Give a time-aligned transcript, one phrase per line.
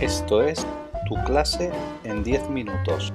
[0.00, 0.64] Esto es
[1.08, 1.72] Tu clase
[2.04, 3.12] en 10 minutos.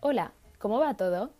[0.00, 1.30] Hola, ¿cómo va todo?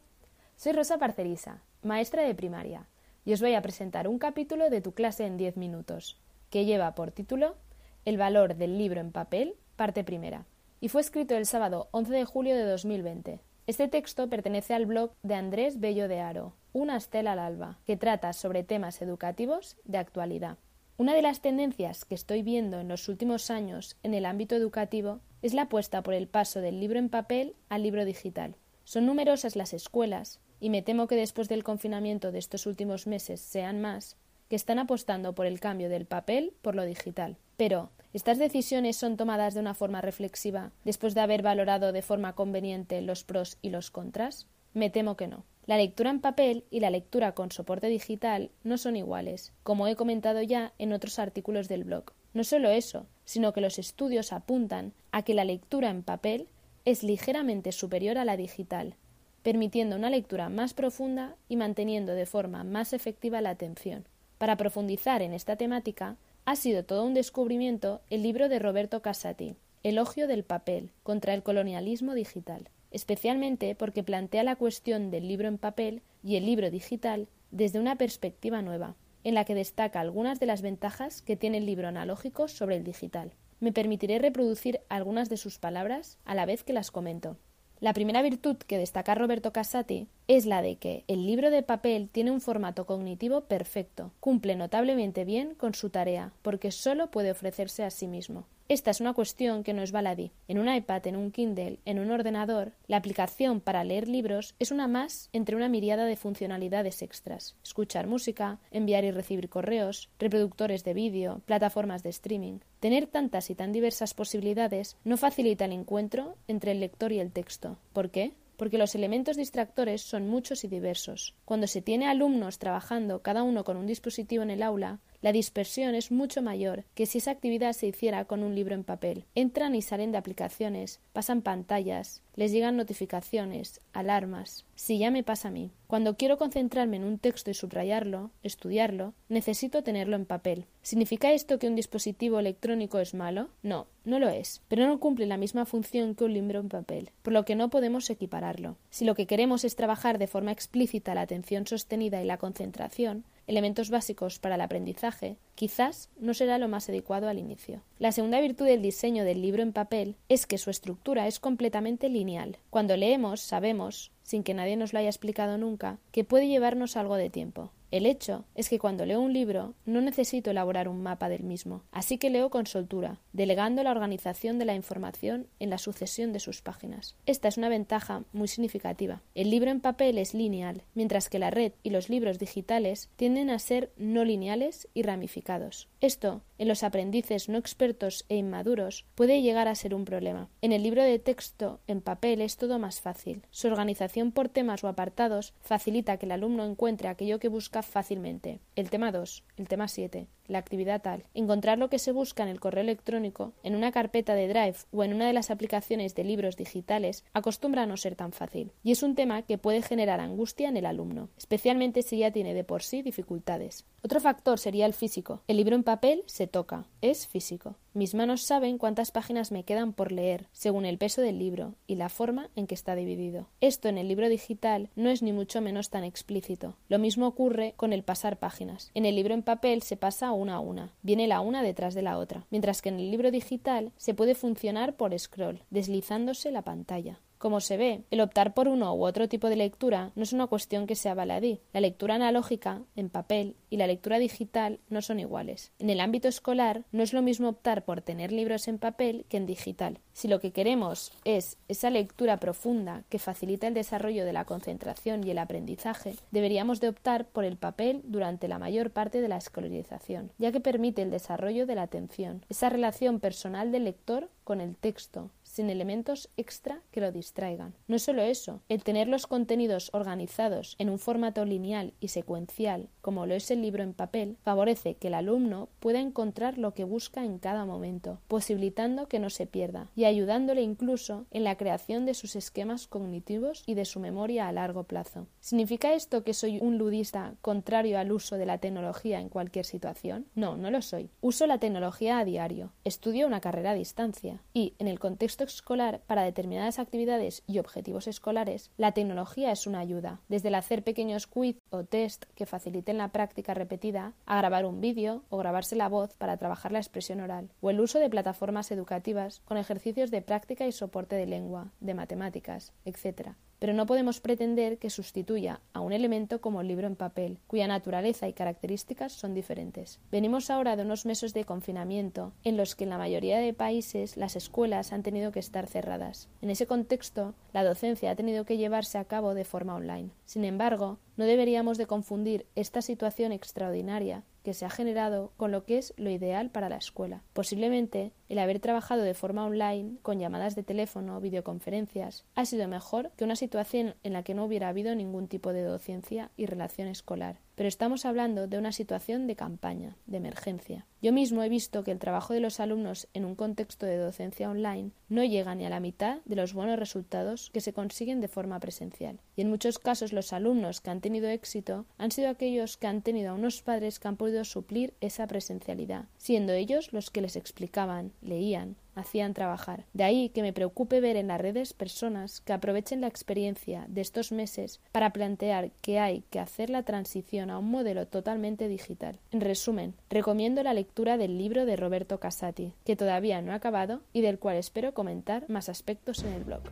[0.57, 2.89] Soy Rosa Parcerisa, maestra de primaria,
[3.25, 6.95] y os voy a presentar un capítulo de tu clase en 10 minutos, que lleva
[6.95, 7.57] por título
[8.05, 10.45] El valor del libro en papel, parte primera,
[10.79, 13.41] y fue escrito el sábado 11 de julio de 2020.
[13.67, 17.97] Este texto pertenece al blog de Andrés Bello de Aro, Una estela al alba, que
[17.97, 20.59] trata sobre temas educativos de actualidad.
[20.99, 25.21] Una de las tendencias que estoy viendo en los últimos años en el ámbito educativo
[25.41, 28.55] es la apuesta por el paso del libro en papel al libro digital.
[28.85, 33.41] Son numerosas las escuelas, y me temo que después del confinamiento de estos últimos meses
[33.41, 37.37] sean más, que están apostando por el cambio del papel por lo digital.
[37.57, 42.35] Pero, ¿estas decisiones son tomadas de una forma reflexiva después de haber valorado de forma
[42.35, 44.47] conveniente los pros y los contras?
[44.73, 45.45] Me temo que no.
[45.67, 49.97] La lectura en papel y la lectura con soporte digital no son iguales, como he
[49.97, 52.13] comentado ya en otros artículos del blog.
[52.35, 56.49] No solo eso, sino que los estudios apuntan a que la lectura en papel
[56.85, 58.97] es ligeramente superior a la digital,
[59.43, 64.07] permitiendo una lectura más profunda y manteniendo de forma más efectiva la atención.
[64.45, 69.57] Para profundizar en esta temática, ha sido todo un descubrimiento el libro de Roberto Casati,
[69.83, 75.57] Elogio del papel contra el colonialismo digital, especialmente porque plantea la cuestión del libro en
[75.57, 80.45] papel y el libro digital desde una perspectiva nueva, en la que destaca algunas de
[80.45, 83.33] las ventajas que tiene el libro analógico sobre el digital.
[83.61, 87.39] Me permitiré reproducir algunas de sus palabras a la vez que las comento.
[87.85, 92.09] La primera virtud que destaca Roberto Casati es la de que el libro de papel
[92.11, 97.85] tiene un formato cognitivo perfecto, cumple notablemente bien con su tarea, porque solo puede ofrecerse
[97.85, 98.47] a sí mismo.
[98.67, 100.33] Esta es una cuestión que no es baladí.
[100.49, 104.71] En un iPad, en un Kindle, en un ordenador, la aplicación para leer libros es
[104.71, 107.57] una más entre una miriada de funcionalidades extras.
[107.63, 112.61] Escuchar música, enviar y recibir correos, reproductores de vídeo, plataformas de streaming.
[112.81, 117.33] Tener tantas y tan diversas posibilidades no facilita el encuentro entre el lector y el
[117.33, 117.77] texto.
[117.93, 118.33] ¿Por qué?
[118.57, 121.35] porque los elementos distractores son muchos y diversos.
[121.45, 125.95] Cuando se tiene alumnos trabajando cada uno con un dispositivo en el aula, la dispersión
[125.95, 129.25] es mucho mayor que si esa actividad se hiciera con un libro en papel.
[129.35, 134.67] Entran y salen de aplicaciones, pasan pantallas, les llegan notificaciones, alarmas.
[134.75, 135.71] Si ya me pasa a mí.
[135.87, 140.67] Cuando quiero concentrarme en un texto y subrayarlo, estudiarlo, necesito tenerlo en papel.
[140.83, 143.49] ¿Significa esto que un dispositivo electrónico es malo?
[143.63, 147.13] No, no lo es, pero no cumple la misma función que un libro en papel,
[147.23, 148.77] por lo que no podemos equipararlo.
[148.91, 153.25] Si lo que queremos es trabajar de forma explícita la atención sostenida y la concentración,
[153.47, 157.83] elementos básicos para el aprendizaje, quizás no será lo más adecuado al inicio.
[157.99, 162.09] La segunda virtud del diseño del libro en papel es que su estructura es completamente
[162.09, 162.59] lineal.
[162.71, 167.17] Cuando leemos, sabemos, sin que nadie nos lo haya explicado nunca, que puede llevarnos algo
[167.17, 167.71] de tiempo.
[167.95, 171.85] El hecho es que cuando leo un libro no necesito elaborar un mapa del mismo,
[171.93, 176.41] así que leo con soltura, delegando la organización de la información en la sucesión de
[176.41, 177.15] sus páginas.
[177.25, 179.23] Esta es una ventaja muy significativa.
[179.37, 183.49] El libro en papel es lineal, mientras que la red y los libros digitales tienden
[183.49, 185.89] a ser no lineales y ramificados.
[186.01, 190.49] Esto, en los aprendices no expertos e inmaduros, puede llegar a ser un problema.
[190.63, 193.47] En el libro de texto en papel es todo más fácil.
[193.51, 198.61] Su organización por temas o apartados facilita que el alumno encuentre aquello que busca fácilmente.
[198.77, 201.25] El tema 2, el tema 7, la actividad tal.
[201.35, 205.05] Encontrar lo que se busca en el correo electrónico, en una carpeta de Drive o
[205.05, 208.73] en una de las aplicaciones de libros digitales acostumbra a no ser tan fácil.
[208.83, 212.55] Y es un tema que puede generar angustia en el alumno, especialmente si ya tiene
[212.55, 213.85] de por sí dificultades.
[214.03, 215.43] Otro factor sería el físico.
[215.49, 217.77] El libro en papel se toca, es físico.
[217.95, 221.95] Mis manos saben cuántas páginas me quedan por leer, según el peso del libro y
[221.95, 223.47] la forma en que está dividido.
[223.61, 226.77] Esto en el libro digital no es ni mucho menos tan explícito.
[226.89, 228.91] Lo mismo ocurre con el pasar páginas.
[228.95, 232.03] En el libro en papel se pasa una a una, viene la una detrás de
[232.03, 236.63] la otra, mientras que en el libro digital se puede funcionar por scroll, deslizándose la
[236.63, 237.21] pantalla.
[237.45, 240.47] Como se ve, el optar por uno u otro tipo de lectura no es una
[240.47, 241.61] cuestión que sea baladí.
[241.75, 245.71] La lectura analógica, en papel, y la lectura digital no son iguales.
[245.79, 249.37] En el ámbito escolar no es lo mismo optar por tener libros en papel que
[249.37, 249.99] en digital.
[250.15, 255.23] Si lo que queremos es esa lectura profunda que facilita el desarrollo de la concentración
[255.23, 259.37] y el aprendizaje, deberíamos de optar por el papel durante la mayor parte de la
[259.37, 264.63] escolarización, ya que permite el desarrollo de la atención, esa relación personal del lector con
[264.63, 267.75] el texto, sin elementos extra que lo distraigan.
[267.87, 273.25] No solo eso, el tener los contenidos organizados en un formato lineal y secuencial, como
[273.25, 277.25] lo es el libro en papel, favorece que el alumno pueda encontrar lo que busca
[277.25, 282.15] en cada momento, posibilitando que no se pierda y ayudándole incluso en la creación de
[282.15, 285.29] sus esquemas cognitivos y de su memoria a largo plazo.
[285.39, 290.27] ¿Significa esto que soy un ludista contrario al uso de la tecnología en cualquier situación?
[290.35, 291.11] No, no lo soy.
[291.21, 296.01] Uso la tecnología a diario, estudio una carrera a distancia y, en el contexto escolar,
[296.07, 301.27] para determinadas actividades y objetivos escolares, la tecnología es una ayuda, desde el hacer pequeños
[301.27, 305.89] quiz o test que faciliten la práctica repetida, a grabar un vídeo o grabarse la
[305.89, 310.23] voz para trabajar la expresión oral, o el uso de plataformas educativas con ejercicios de
[310.23, 315.81] práctica y soporte de lengua, de matemáticas, etc pero no podemos pretender que sustituya a
[315.81, 320.01] un elemento como el libro en papel, cuya naturaleza y características son diferentes.
[320.11, 324.17] Venimos ahora de unos meses de confinamiento en los que en la mayoría de países
[324.17, 326.29] las escuelas han tenido que estar cerradas.
[326.43, 330.11] En ese contexto, la docencia ha tenido que llevarse a cabo de forma online.
[330.25, 335.65] Sin embargo, no deberíamos de confundir esta situación extraordinaria que se ha generado con lo
[335.65, 337.23] que es lo ideal para la escuela.
[337.33, 343.11] Posiblemente el haber trabajado de forma online, con llamadas de teléfono videoconferencias, ha sido mejor
[343.17, 346.89] que una situación en la que no hubiera habido ningún tipo de docencia y relación
[346.89, 347.41] escolar.
[347.55, 350.87] Pero estamos hablando de una situación de campaña, de emergencia.
[351.01, 354.51] Yo mismo he visto que el trabajo de los alumnos en un contexto de docencia
[354.51, 358.29] online no llega ni a la mitad de los buenos resultados que se consiguen de
[358.29, 359.21] forma presencial.
[359.37, 363.03] Y en muchos casos los alumnos que han tenido éxito han sido aquellos que han
[363.03, 367.37] tenido a unos padres que han podido suplir esa presencialidad, siendo ellos los que les
[367.37, 369.85] explicaban, leían, hacían trabajar.
[369.93, 374.01] De ahí que me preocupe ver en las redes personas que aprovechen la experiencia de
[374.01, 379.19] estos meses para plantear que hay que hacer la transición a un modelo totalmente digital.
[379.31, 384.01] En resumen, recomiendo la lectura del libro de Roberto Casati, que todavía no he acabado
[384.13, 386.63] y del cual espero comentar más aspectos en el blog.